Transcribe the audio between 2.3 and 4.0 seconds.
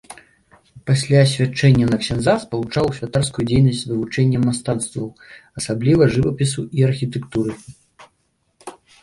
спалучаў святарскую дзейнасць з